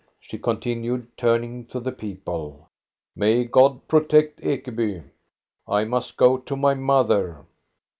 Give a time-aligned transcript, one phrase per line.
[0.19, 2.67] "she continued, turning to the people."
[3.15, 5.03] May God protect Ekeby!
[5.67, 7.45] I must go to my mother.